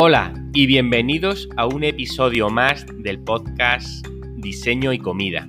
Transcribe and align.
Hola 0.00 0.32
y 0.54 0.66
bienvenidos 0.66 1.48
a 1.56 1.66
un 1.66 1.82
episodio 1.82 2.48
más 2.50 2.86
del 2.98 3.18
podcast 3.18 4.06
Diseño 4.36 4.92
y 4.92 5.00
Comida. 5.00 5.48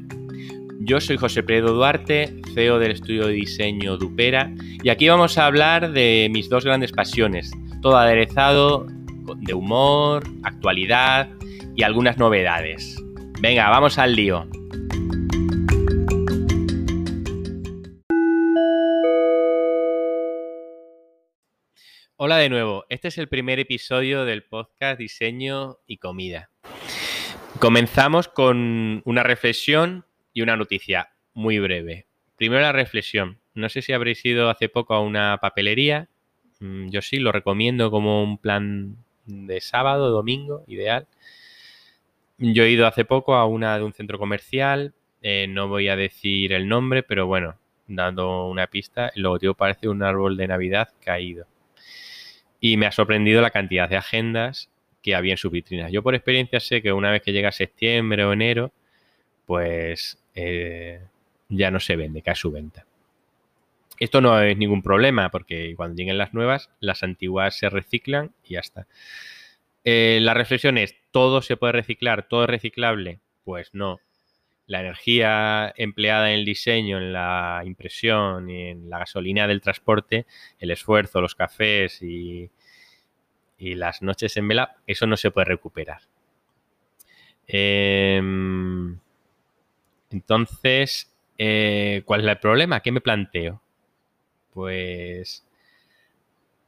Yo 0.79 0.99
soy 0.99 1.17
José 1.17 1.43
Pedro 1.43 1.73
Duarte, 1.73 2.33
CEO 2.55 2.79
del 2.79 2.93
estudio 2.93 3.27
de 3.27 3.33
diseño 3.33 3.95
Dupera, 3.95 4.51
y 4.81 4.89
aquí 4.89 5.07
vamos 5.07 5.37
a 5.37 5.45
hablar 5.45 5.91
de 5.91 6.29
mis 6.31 6.49
dos 6.49 6.65
grandes 6.65 6.91
pasiones, 6.91 7.51
todo 7.83 7.95
aderezado 7.95 8.87
de 9.37 9.53
humor, 9.53 10.23
actualidad 10.41 11.29
y 11.75 11.83
algunas 11.83 12.17
novedades. 12.17 12.99
Venga, 13.39 13.69
vamos 13.69 13.99
al 13.99 14.15
lío. 14.15 14.47
Hola 22.21 22.35
de 22.35 22.49
nuevo, 22.49 22.85
este 22.89 23.07
es 23.07 23.17
el 23.17 23.29
primer 23.29 23.61
episodio 23.61 24.25
del 24.25 24.43
podcast 24.43 24.99
Diseño 24.99 25.77
y 25.87 25.99
Comida. 25.99 26.49
Comenzamos 27.61 28.27
con 28.27 29.01
una 29.05 29.23
reflexión 29.23 30.03
y 30.33 30.41
una 30.41 30.57
noticia 30.57 31.13
muy 31.33 31.59
breve. 31.59 32.07
Primero 32.35 32.61
la 32.61 32.73
reflexión. 32.73 33.39
No 33.53 33.69
sé 33.69 33.81
si 33.81 33.93
habréis 33.93 34.25
ido 34.25 34.49
hace 34.49 34.67
poco 34.67 34.95
a 34.95 34.99
una 34.99 35.37
papelería. 35.41 36.09
Mm, 36.59 36.89
yo 36.89 37.01
sí, 37.01 37.19
lo 37.19 37.31
recomiendo 37.31 37.89
como 37.89 38.21
un 38.21 38.37
plan 38.37 38.97
de 39.25 39.61
sábado, 39.61 40.09
domingo, 40.09 40.65
ideal. 40.67 41.07
Yo 42.37 42.63
he 42.63 42.69
ido 42.71 42.85
hace 42.85 43.05
poco 43.05 43.35
a 43.35 43.45
una 43.45 43.77
de 43.77 43.85
un 43.85 43.93
centro 43.93 44.19
comercial. 44.19 44.93
Eh, 45.21 45.47
no 45.47 45.69
voy 45.69 45.87
a 45.87 45.95
decir 45.95 46.51
el 46.51 46.67
nombre, 46.67 47.01
pero 47.01 47.27
bueno, 47.27 47.55
dando 47.87 48.49
una 48.49 48.67
pista, 48.67 49.09
el 49.15 49.21
logotipo 49.21 49.53
parece 49.53 49.87
un 49.87 50.03
árbol 50.03 50.35
de 50.35 50.49
Navidad 50.49 50.89
caído 50.99 51.47
y 52.59 52.77
me 52.77 52.85
ha 52.85 52.91
sorprendido 52.91 53.41
la 53.41 53.51
cantidad 53.51 53.89
de 53.89 53.97
agendas 53.97 54.69
que 55.01 55.15
había 55.15 55.33
en 55.33 55.37
sus 55.37 55.51
vitrinas. 55.51 55.91
Yo 55.91 56.03
por 56.03 56.15
experiencia 56.15 56.59
sé 56.59 56.81
que 56.81 56.91
una 56.91 57.11
vez 57.11 57.21
que 57.21 57.31
llega 57.31 57.51
septiembre 57.51 58.25
o 58.25 58.33
enero, 58.33 58.71
pues 59.45 60.21
eh, 60.35 61.01
ya 61.47 61.71
no 61.71 61.79
se 61.79 61.95
vende, 61.95 62.21
cae 62.21 62.35
su 62.35 62.51
venta. 62.51 62.85
Esto 63.99 64.21
no 64.21 64.41
es 64.41 64.57
ningún 64.57 64.81
problema 64.81 65.29
porque 65.29 65.73
cuando 65.75 65.95
lleguen 65.95 66.17
las 66.17 66.33
nuevas, 66.33 66.69
las 66.79 67.03
antiguas 67.03 67.57
se 67.57 67.69
reciclan 67.69 68.31
y 68.45 68.53
ya 68.53 68.61
está. 68.61 68.87
Eh, 69.83 70.19
la 70.21 70.33
reflexión 70.33 70.77
es, 70.77 70.95
¿todo 71.11 71.41
se 71.41 71.57
puede 71.57 71.73
reciclar? 71.73 72.27
¿Todo 72.27 72.43
es 72.43 72.49
reciclable? 72.49 73.19
Pues 73.43 73.73
no. 73.73 73.99
La 74.69 74.81
energía 74.81 75.73
empleada 75.75 76.31
en 76.31 76.39
el 76.39 76.45
diseño, 76.45 76.99
en 76.99 77.11
la 77.11 77.63
impresión 77.65 78.49
y 78.49 78.67
en 78.67 78.89
la 78.89 78.99
gasolina 78.99 79.47
del 79.47 79.61
transporte, 79.61 80.27
el 80.59 80.69
esfuerzo, 80.69 81.21
los 81.21 81.33
cafés 81.33 82.03
y, 82.03 82.51
y 83.57 83.73
las 83.73 84.03
noches 84.03 84.37
en 84.37 84.47
vela, 84.47 84.77
eso 84.85 85.07
no 85.07 85.17
se 85.17 85.31
puede 85.31 85.45
recuperar. 85.45 86.01
Em, 87.47 88.99
entonces, 90.11 91.11
eh, 91.39 92.03
¿cuál 92.05 92.21
es 92.21 92.27
el 92.27 92.37
problema? 92.37 92.81
¿Qué 92.81 92.91
me 92.91 93.01
planteo? 93.01 93.61
Pues, 94.53 95.45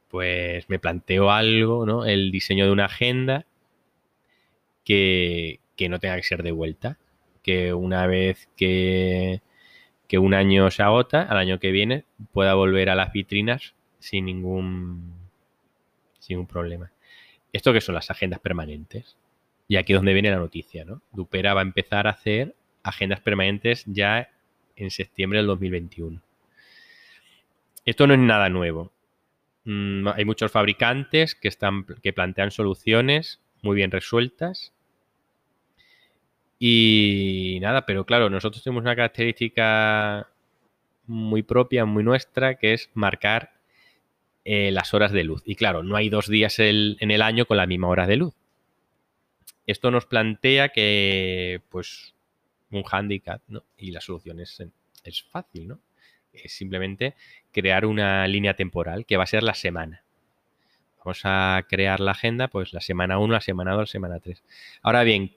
pues 0.08 0.68
me 0.68 0.78
planteo 0.80 1.30
algo, 1.30 1.86
¿no? 1.86 2.04
El 2.04 2.32
diseño 2.32 2.66
de 2.66 2.72
una 2.72 2.86
agenda 2.86 3.46
que, 4.84 5.60
que 5.76 5.88
no 5.88 5.98
tenga 6.00 6.16
que 6.16 6.22
ser 6.22 6.42
de 6.42 6.52
vuelta. 6.52 6.98
Que 7.42 7.74
una 7.74 8.06
vez 8.06 8.48
que, 8.56 9.42
que 10.08 10.18
un 10.18 10.34
año 10.34 10.70
se 10.70 10.82
agota, 10.82 11.22
al 11.22 11.38
año 11.38 11.58
que 11.58 11.72
viene, 11.72 12.04
pueda 12.32 12.54
volver 12.54 12.90
a 12.90 12.94
las 12.94 13.12
vitrinas 13.12 13.74
sin 13.98 14.26
ningún 14.26 15.14
sin 16.18 16.38
un 16.38 16.46
problema. 16.46 16.92
¿Esto 17.52 17.72
qué 17.72 17.80
son 17.80 17.94
las 17.96 18.10
agendas 18.10 18.40
permanentes? 18.40 19.16
Y 19.68 19.76
aquí 19.76 19.92
es 19.92 19.98
donde 19.98 20.12
viene 20.12 20.30
la 20.30 20.36
noticia, 20.36 20.84
¿no? 20.84 21.02
Dupera 21.12 21.54
va 21.54 21.60
a 21.60 21.64
empezar 21.64 22.06
a 22.06 22.10
hacer 22.10 22.54
agendas 22.82 23.20
permanentes 23.20 23.84
ya 23.86 24.30
en 24.76 24.90
septiembre 24.90 25.38
del 25.38 25.46
2021. 25.48 26.20
Esto 27.84 28.06
no 28.06 28.14
es 28.14 28.20
nada 28.20 28.48
nuevo. 28.48 28.92
Mm, 29.64 30.08
hay 30.08 30.24
muchos 30.24 30.50
fabricantes 30.50 31.34
que, 31.34 31.48
están, 31.48 31.84
que 32.02 32.12
plantean 32.12 32.50
soluciones 32.50 33.40
muy 33.62 33.76
bien 33.76 33.90
resueltas. 33.90 34.72
Y 36.64 37.58
nada, 37.60 37.86
pero 37.86 38.06
claro, 38.06 38.30
nosotros 38.30 38.62
tenemos 38.62 38.82
una 38.82 38.94
característica 38.94 40.28
muy 41.08 41.42
propia, 41.42 41.84
muy 41.86 42.04
nuestra, 42.04 42.54
que 42.54 42.72
es 42.72 42.88
marcar 42.94 43.50
eh, 44.44 44.70
las 44.70 44.94
horas 44.94 45.10
de 45.10 45.24
luz. 45.24 45.42
Y 45.44 45.56
claro, 45.56 45.82
no 45.82 45.96
hay 45.96 46.08
dos 46.08 46.28
días 46.28 46.60
en 46.60 47.10
el 47.10 47.20
año 47.20 47.46
con 47.46 47.56
la 47.56 47.66
misma 47.66 47.88
hora 47.88 48.06
de 48.06 48.14
luz. 48.14 48.34
Esto 49.66 49.90
nos 49.90 50.06
plantea 50.06 50.68
que, 50.68 51.60
pues, 51.68 52.14
un 52.70 52.84
hándicap, 52.84 53.42
¿no? 53.48 53.64
Y 53.76 53.90
la 53.90 54.00
solución 54.00 54.38
es, 54.38 54.62
es 55.02 55.22
fácil, 55.24 55.66
¿no? 55.66 55.80
Es 56.32 56.52
simplemente 56.52 57.16
crear 57.50 57.86
una 57.86 58.24
línea 58.28 58.54
temporal 58.54 59.04
que 59.04 59.16
va 59.16 59.24
a 59.24 59.26
ser 59.26 59.42
la 59.42 59.54
semana. 59.54 60.04
Vamos 60.98 61.22
a 61.24 61.66
crear 61.68 61.98
la 61.98 62.12
agenda, 62.12 62.46
pues 62.46 62.72
la 62.72 62.80
semana 62.80 63.18
1, 63.18 63.32
la 63.32 63.40
semana 63.40 63.72
2, 63.72 63.80
la 63.80 63.86
semana 63.86 64.20
3. 64.20 64.44
Ahora 64.82 65.02
bien, 65.02 65.32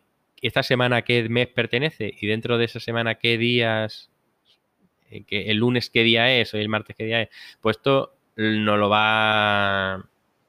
¿esta 0.48 0.64
semana 0.64 1.02
qué 1.02 1.28
mes 1.30 1.48
pertenece? 1.48 2.14
Y 2.20 2.28
dentro 2.28 2.58
de 2.58 2.66
esa 2.66 2.80
semana, 2.80 3.16
¿qué 3.16 3.38
días? 3.38 4.12
Eh, 5.10 5.26
¿El 5.30 5.58
lunes 5.58 5.90
qué 5.90 6.04
día 6.04 6.32
es? 6.40 6.54
¿O 6.54 6.58
el 6.58 6.70
martes 6.70 6.96
qué 6.96 7.06
día 7.06 7.22
es? 7.24 7.30
Pues 7.62 7.78
esto 7.78 8.16
no 8.36 8.78
lo 8.78 8.90
va, 8.90 10.06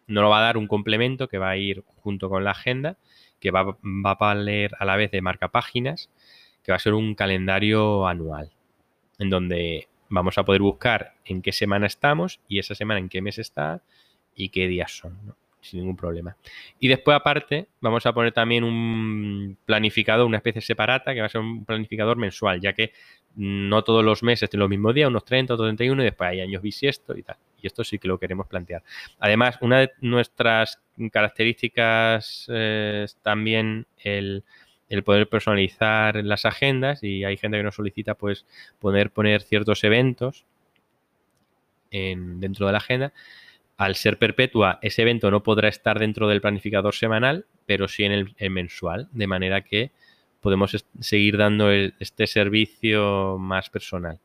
no 0.06 0.22
lo 0.22 0.28
va 0.28 0.38
a 0.38 0.42
dar 0.42 0.56
un 0.58 0.66
complemento 0.66 1.28
que 1.28 1.38
va 1.38 1.50
a 1.50 1.56
ir 1.56 1.82
junto 1.96 2.28
con 2.28 2.44
la 2.44 2.50
agenda, 2.50 2.98
que 3.40 3.50
va, 3.50 3.64
va 3.64 4.10
a 4.10 4.14
valer 4.14 4.72
a 4.78 4.84
la 4.84 4.96
vez 4.96 5.10
de 5.10 5.22
marca 5.22 5.48
páginas, 5.48 6.10
que 6.62 6.72
va 6.72 6.76
a 6.76 6.80
ser 6.80 6.94
un 6.94 7.14
calendario 7.14 8.06
anual, 8.06 8.50
en 9.18 9.30
donde 9.30 9.88
vamos 10.08 10.36
a 10.38 10.44
poder 10.44 10.62
buscar 10.62 11.14
en 11.24 11.42
qué 11.42 11.52
semana 11.52 11.86
estamos 11.86 12.40
y 12.48 12.58
esa 12.58 12.74
semana 12.74 13.00
en 13.00 13.08
qué 13.08 13.22
mes 13.22 13.38
está 13.38 13.82
y 14.34 14.50
qué 14.50 14.68
días 14.68 14.92
son, 14.92 15.34
sin 15.70 15.80
ningún 15.80 15.96
problema. 15.96 16.36
Y 16.78 16.88
después 16.88 17.16
aparte 17.16 17.68
vamos 17.80 18.06
a 18.06 18.12
poner 18.12 18.32
también 18.32 18.64
un 18.64 19.56
planificador, 19.64 20.26
una 20.26 20.38
especie 20.38 20.62
separata, 20.62 21.14
que 21.14 21.20
va 21.20 21.26
a 21.26 21.30
ser 21.30 21.40
un 21.40 21.64
planificador 21.64 22.16
mensual, 22.16 22.60
ya 22.60 22.72
que 22.72 22.92
no 23.36 23.84
todos 23.84 24.04
los 24.04 24.22
meses 24.22 24.48
tienen 24.48 24.62
los 24.62 24.70
mismos 24.70 24.94
días, 24.94 25.08
unos 25.08 25.24
30, 25.24 25.54
otros 25.54 25.68
31 25.68 26.02
y 26.02 26.04
después 26.06 26.30
hay 26.30 26.40
años 26.40 26.62
bisiestos 26.62 27.18
y 27.18 27.22
tal 27.22 27.36
y 27.60 27.66
esto 27.66 27.84
sí 27.84 27.98
que 27.98 28.08
lo 28.08 28.18
queremos 28.18 28.46
plantear. 28.46 28.82
Además, 29.18 29.58
una 29.60 29.80
de 29.80 29.92
nuestras 30.00 30.80
características 31.10 32.46
eh, 32.48 33.02
es 33.04 33.16
también 33.16 33.86
el, 33.98 34.44
poder 35.04 35.28
personalizar 35.28 36.16
las 36.24 36.44
agendas 36.44 37.02
y 37.02 37.24
hay 37.24 37.36
gente 37.36 37.56
que 37.56 37.62
nos 37.62 37.74
solicita 37.74 38.14
pues 38.14 38.46
poder 38.78 39.10
poner 39.10 39.42
ciertos 39.42 39.82
eventos 39.84 40.44
en, 41.90 42.40
dentro 42.40 42.66
de 42.66 42.72
la 42.72 42.78
agenda. 42.78 43.12
Al 43.76 43.94
ser 43.94 44.18
perpetua, 44.18 44.78
ese 44.80 45.02
evento 45.02 45.30
no 45.30 45.42
podrá 45.42 45.68
estar 45.68 45.98
dentro 45.98 46.28
del 46.28 46.40
planificador 46.40 46.94
semanal, 46.94 47.46
pero 47.66 47.88
sí 47.88 48.04
en 48.04 48.12
el, 48.12 48.50
mensual, 48.50 49.08
de 49.12 49.26
manera 49.26 49.62
que 49.62 49.90
podemos 50.40 50.86
seguir 51.00 51.36
dando 51.36 51.70
este 51.70 52.26
servicio 52.26 53.36
más 53.38 53.68
personal. 53.68 54.18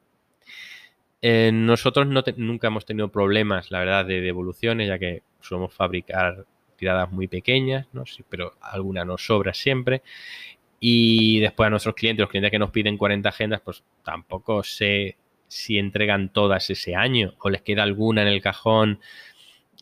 Eh, 1.22 1.51
nosotros 1.53 2.07
no 2.07 2.23
nunca 2.38 2.67
hemos 2.67 2.85
tenido 2.85 3.09
problemas, 3.09 3.72
la 3.72 3.79
verdad, 3.79 4.06
de 4.06 4.22
devoluciones, 4.22 4.88
ya 4.88 4.97
que 4.97 5.23
solemos 5.41 5.73
fabricar 5.73 6.45
tiradas 6.78 7.11
muy 7.11 7.28
pequeñas, 7.28 7.88
pero 8.29 8.53
alguna 8.61 9.03
nos 9.03 9.25
sobra 9.25 9.53
siempre. 9.53 10.01
Y 10.79 11.40
después 11.40 11.67
a 11.67 11.69
nuestros 11.69 11.94
clientes, 11.94 12.22
los 12.22 12.29
clientes 12.29 12.51
que 12.51 12.57
nos 12.57 12.72
piden 12.72 12.97
40 12.97 13.29
agendas, 13.29 13.61
pues 13.61 13.84
tampoco 14.03 14.63
sé 14.63 15.17
si 15.47 15.78
entregan 15.78 16.29
todas 16.34 16.69
ese 16.69 16.95
año 16.95 17.35
o 17.40 17.50
les 17.50 17.61
queda 17.61 17.84
alguna 17.84 18.22
en 18.22 18.29
el 18.29 18.41
cajón 18.41 18.99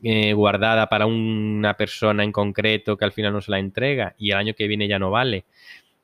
eh, 0.04 0.34
guardada 0.34 0.88
para 0.88 1.06
una 1.06 1.76
persona 1.76 2.24
en 2.24 2.32
concreto 2.32 2.98
que 2.98 3.06
al 3.06 3.12
final 3.12 3.34
no 3.34 3.42
se 3.42 3.52
la 3.52 3.60
entrega 3.60 4.16
y 4.18 4.32
el 4.32 4.38
año 4.38 4.54
que 4.54 4.68
viene 4.68 4.88
ya 4.88 5.00
no 5.00 5.12
vale. 5.12 5.46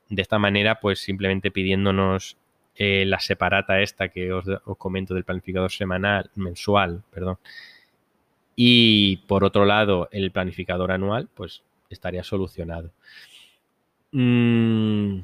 De 0.09 0.21
esta 0.21 0.37
manera, 0.37 0.79
pues 0.79 0.99
simplemente 0.99 1.51
pidiéndonos 1.51 2.37
eh, 2.75 3.05
la 3.05 3.19
separata 3.19 3.81
esta 3.81 4.09
que 4.09 4.33
os, 4.33 4.45
comento 4.77 5.13
del 5.13 5.23
planificador 5.23 5.71
semanal, 5.71 6.29
mensual, 6.35 7.03
perdón. 7.11 7.37
Y 8.55 9.17
por 9.27 9.43
otro 9.43 9.65
lado, 9.65 10.09
el 10.11 10.31
planificador 10.31 10.91
anual, 10.91 11.29
pues 11.33 11.63
estaría 11.89 12.23
solucionado. 12.23 12.91
Mm, 14.11 15.21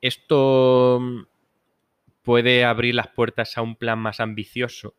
esto 0.00 1.00
puede 2.22 2.64
abrir 2.64 2.94
las 2.94 3.08
puertas 3.08 3.56
a 3.56 3.62
un 3.62 3.76
plan 3.76 3.98
más 3.98 4.20
ambicioso, 4.20 4.94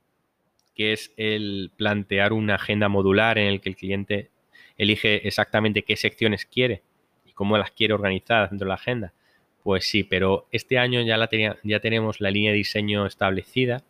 que 0.76 0.94
es 0.94 1.14
el 1.18 1.72
plantear 1.76 2.34
una 2.34 2.56
agenda 2.56 2.90
modular 2.90 3.38
en 3.38 3.48
el 3.48 3.62
que 3.62 3.70
el 3.70 3.76
cliente 3.76 4.30
elige 4.78 5.28
exactamente 5.28 5.84
qué 5.84 5.96
secciones 5.96 6.46
quiere 6.46 6.84
y 7.26 7.32
cómo 7.34 7.58
las 7.58 7.72
quiere 7.72 7.94
organizadas 7.94 8.50
dentro 8.50 8.66
de 8.66 8.70
la 8.70 8.76
agenda. 8.76 9.14
Pues 9.64 9.88
sí, 9.88 10.04
pero 10.04 10.48
este 10.52 10.78
año 10.78 11.02
ya, 11.02 11.18
la 11.18 11.28
tenía, 11.28 11.58
ya 11.64 11.80
tenemos 11.80 12.20
la 12.20 12.32
línea 12.32 12.52
de 12.52 12.58
diseño 12.58 13.06
establecida 13.06 13.84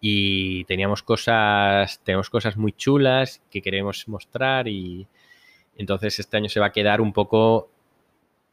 y 0.00 0.64
teníamos 0.64 1.02
cosas, 1.02 2.00
tenemos 2.04 2.30
cosas 2.30 2.56
muy 2.56 2.72
chulas 2.72 3.42
que 3.50 3.62
queremos 3.62 4.06
mostrar 4.08 4.68
y, 4.68 5.06
Entonces 5.76 6.18
este 6.20 6.36
año 6.36 6.48
se 6.48 6.60
va 6.60 6.66
a 6.66 6.72
quedar 6.72 7.00
un 7.00 7.12
poco 7.12 7.70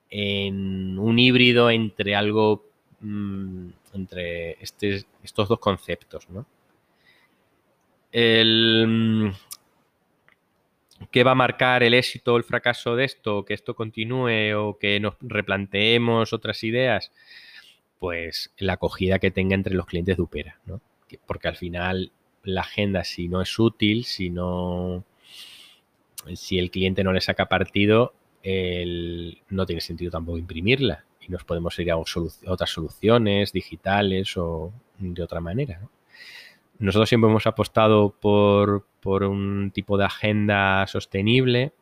en 0.10 0.98
un 1.00 1.20
híbrido 1.20 1.70
entre 1.70 2.16
algo, 2.16 2.66
mm, 3.02 3.70
entre 3.94 4.52
este, 4.64 5.06
estos 5.24 5.50
dos 5.50 5.60
conceptos, 5.60 6.30
¿no? 6.30 6.46
El, 8.12 9.34
¿Qué 11.10 11.24
va 11.24 11.32
a 11.32 11.36
marcar 11.36 11.84
el 11.84 11.94
éxito 11.94 12.34
o 12.34 12.38
el 12.38 12.44
fracaso 12.44 12.96
de 12.96 13.06
esto? 13.06 13.44
¿Que 13.44 13.54
esto 13.54 13.76
continúe 13.76 14.54
o 14.56 14.78
que 14.78 15.00
nos 15.00 15.16
replanteemos 15.22 16.34
otras 16.34 16.64
ideas? 16.64 17.12
Pues 18.00 18.54
la 18.58 18.74
acogida 18.74 19.20
que 19.20 19.32
tenga 19.32 19.56
entre 19.56 19.74
los 19.74 19.86
clientes 19.86 20.18
de 20.18 20.24
Upera, 20.24 20.60
¿no? 20.66 20.80
Porque 21.26 21.48
al 21.48 21.56
final 21.56 22.12
la 22.44 22.62
agenda, 22.62 23.04
si 23.04 23.28
no 23.28 23.42
es 23.42 23.58
útil, 23.58 24.06
si 24.06 24.30
no. 24.30 25.04
Si 26.36 26.60
el 26.60 26.70
cliente 26.70 27.04
no 27.04 27.14
le 27.14 27.22
saca 27.22 27.48
partido, 27.48 28.14
no 28.44 29.66
tiene 29.66 29.82
sentido 29.82 30.12
tampoco 30.12 30.38
imprimirla. 30.38 31.06
Y 31.20 31.32
nos 31.32 31.44
podemos 31.44 31.78
ir 31.80 31.92
a, 31.92 31.98
otras 31.98 32.70
soluciones 32.70 33.52
digitales 33.52 34.38
o 34.38 34.72
de 35.00 35.24
otra 35.24 35.42
manera. 35.42 35.82
Nosotros 36.82 37.10
siempre 37.10 37.30
hemos 37.30 37.46
apostado 37.46 38.10
por, 38.20 38.84
un 39.24 39.72
tipo 39.72 40.00
de 40.00 40.06
agenda 40.06 40.88
sostenible, 40.88 41.74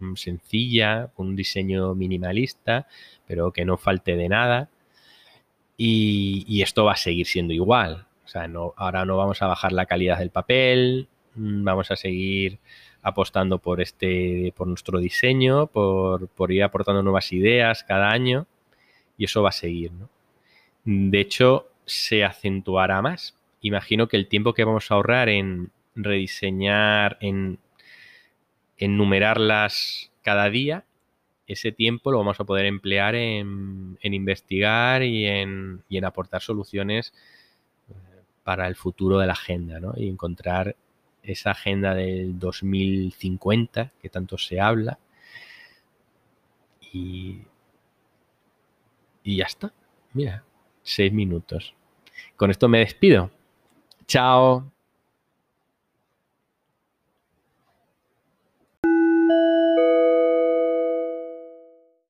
mm, 0.00 0.14
sencilla, 0.16 1.12
con 1.14 1.28
un 1.28 1.36
diseño 1.36 1.94
minimalista, 1.94 2.88
pero 3.26 3.52
que 3.52 3.64
no 3.64 3.76
falte 3.76 4.16
de 4.16 4.28
nada. 4.28 4.68
Y, 5.76 6.60
esto 6.62 6.84
va 6.84 6.92
a 6.92 6.96
seguir 6.96 7.26
siendo 7.26 7.52
igual. 7.54 8.06
O 8.24 8.28
sea, 8.28 8.50
ahora 8.76 9.04
no 9.04 9.16
vamos 9.16 9.42
a 9.42 9.46
bajar 9.46 9.72
la 9.72 9.86
calidad 9.86 10.18
del 10.18 10.30
papel, 10.30 11.08
mm, 11.36 11.64
vamos 11.64 11.90
a 11.92 11.96
seguir 11.96 12.58
apostando 13.02 13.58
por 13.60 13.80
este, 13.80 14.52
por 14.56 14.66
nuestro 14.66 14.98
diseño, 14.98 15.68
por, 15.68 16.28
ir 16.52 16.64
aportando 16.64 17.02
nuevas 17.02 17.32
ideas 17.32 17.84
cada 17.84 18.10
año, 18.10 18.46
y 19.18 19.24
eso 19.26 19.42
va 19.42 19.50
a 19.50 19.52
seguir. 19.52 19.92
De 20.84 21.20
hecho, 21.20 21.68
se 21.84 22.24
acentuará 22.24 23.00
más. 23.02 23.36
Imagino 23.66 24.06
que 24.06 24.16
el 24.16 24.28
tiempo 24.28 24.54
que 24.54 24.62
vamos 24.62 24.88
a 24.88 24.94
ahorrar 24.94 25.28
en, 25.28 25.72
rediseñar, 25.96 27.18
en, 27.20 27.58
enumerarlas 28.78 30.12
cada 30.22 30.48
día, 30.50 30.84
ese 31.48 31.72
tiempo 31.72 32.12
lo 32.12 32.18
vamos 32.18 32.38
a 32.38 32.44
poder 32.44 32.66
emplear 32.66 33.16
en, 33.16 33.98
investigar 34.02 35.02
y 35.02 35.26
en, 35.26 35.82
aportar 36.04 36.42
soluciones 36.42 37.12
eh, 37.88 37.92
para 38.44 38.68
el 38.68 38.76
futuro 38.76 39.18
de 39.18 39.26
la 39.26 39.32
agenda, 39.32 39.80
¿no? 39.80 39.94
Y 39.96 40.08
encontrar 40.08 40.76
esa 41.24 41.50
agenda 41.50 41.92
del 41.92 42.38
2050 42.38 43.92
que 44.00 44.08
tanto 44.08 44.38
se 44.38 44.60
habla. 44.60 45.00
Y 46.92 47.42
ya 49.24 49.44
está. 49.44 49.72
Mira, 50.12 50.44
seis 50.82 51.12
minutos. 51.12 51.74
Con 52.36 52.52
esto 52.52 52.68
me 52.68 52.78
despido. 52.78 53.32
Ciao. 54.08 54.72